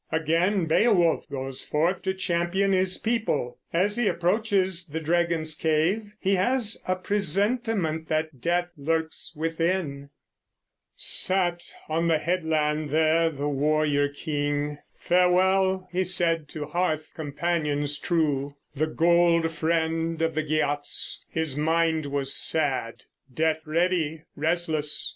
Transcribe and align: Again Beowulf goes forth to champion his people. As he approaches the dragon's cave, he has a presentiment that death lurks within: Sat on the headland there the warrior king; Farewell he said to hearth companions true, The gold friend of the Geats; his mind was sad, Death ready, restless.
Again 0.11 0.65
Beowulf 0.65 1.29
goes 1.29 1.63
forth 1.63 2.01
to 2.01 2.15
champion 2.15 2.71
his 2.71 2.97
people. 2.97 3.59
As 3.71 3.97
he 3.97 4.07
approaches 4.07 4.87
the 4.87 4.99
dragon's 4.99 5.53
cave, 5.53 6.11
he 6.19 6.33
has 6.37 6.81
a 6.87 6.95
presentiment 6.95 8.07
that 8.09 8.41
death 8.41 8.69
lurks 8.75 9.35
within: 9.35 10.09
Sat 10.95 11.61
on 11.87 12.07
the 12.07 12.17
headland 12.17 12.89
there 12.89 13.29
the 13.29 13.47
warrior 13.47 14.09
king; 14.09 14.79
Farewell 14.95 15.87
he 15.91 16.03
said 16.03 16.47
to 16.49 16.65
hearth 16.65 17.13
companions 17.13 17.99
true, 17.99 18.55
The 18.75 18.87
gold 18.87 19.51
friend 19.51 20.19
of 20.19 20.33
the 20.33 20.41
Geats; 20.41 21.23
his 21.29 21.55
mind 21.55 22.07
was 22.07 22.33
sad, 22.33 23.03
Death 23.31 23.67
ready, 23.67 24.23
restless. 24.35 25.09